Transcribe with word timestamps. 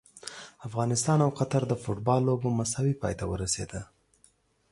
افغانستان 0.67 1.19
او 1.25 1.29
قطر 1.39 1.61
د 1.67 1.73
فوټبال 1.83 2.21
لوبه 2.27 2.49
مساوي 2.59 2.93
پای 3.01 3.13
ته 3.19 3.25
ورسیده! 3.31 3.81